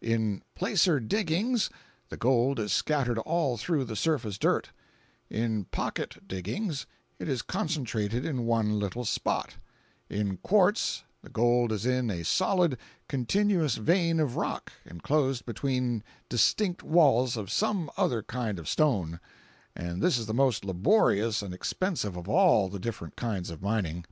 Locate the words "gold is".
2.16-2.72, 11.28-11.84